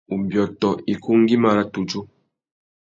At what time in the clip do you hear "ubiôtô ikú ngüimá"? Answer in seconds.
0.13-1.49